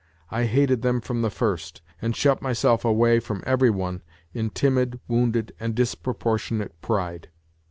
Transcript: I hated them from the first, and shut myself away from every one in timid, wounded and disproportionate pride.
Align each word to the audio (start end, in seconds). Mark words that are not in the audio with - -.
I 0.31 0.45
hated 0.45 0.81
them 0.81 0.99
from 0.99 1.21
the 1.21 1.29
first, 1.29 1.83
and 2.01 2.15
shut 2.15 2.41
myself 2.41 2.83
away 2.83 3.19
from 3.19 3.43
every 3.45 3.69
one 3.69 4.01
in 4.33 4.49
timid, 4.49 4.99
wounded 5.07 5.53
and 5.59 5.75
disproportionate 5.75 6.81
pride. 6.81 7.29